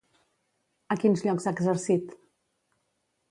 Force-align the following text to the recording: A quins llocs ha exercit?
A 0.95 0.95
quins 1.03 1.21
llocs 1.27 1.45
ha 1.45 1.53
exercit? 1.57 2.17